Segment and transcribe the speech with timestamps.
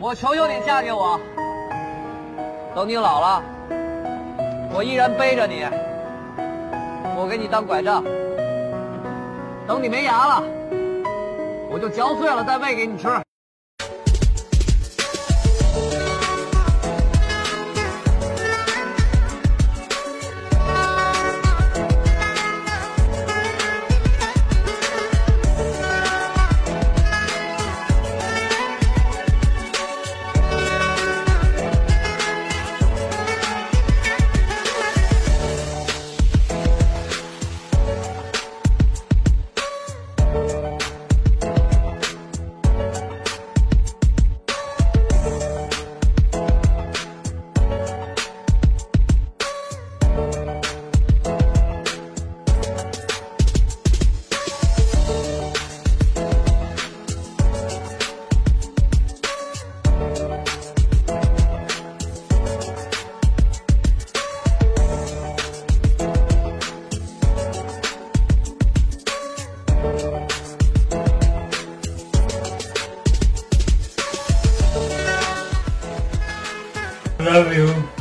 [0.00, 1.18] 我求求你嫁给我。
[2.72, 3.42] 等你老了，
[4.72, 5.66] 我依然背着你，
[7.16, 8.04] 我给你当拐杖。
[9.66, 10.42] 等你没牙了，
[11.68, 13.08] 我就嚼碎了再喂给你吃。
[77.18, 77.97] Love you.